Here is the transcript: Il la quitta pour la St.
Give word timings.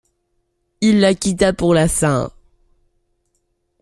Il 0.81 0.99
la 0.99 1.13
quitta 1.13 1.53
pour 1.53 1.75
la 1.75 1.87
St. 1.87 2.31